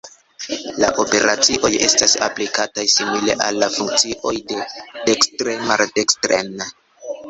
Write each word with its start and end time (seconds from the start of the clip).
La 0.83 0.87
operacioj 1.03 1.69
estas 1.89 2.17
aplikataj 2.29 2.87
simile 2.95 3.37
al 3.51 3.69
funkcioj 3.77 4.37
de 4.53 4.69
dekstre 4.99 5.59
maldekstren. 5.71 6.71